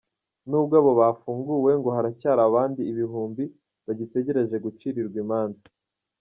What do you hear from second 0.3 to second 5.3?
Nubwo abo bafunguwe ngo haracyari abandi ibihumbi bagitegereje gucirirwa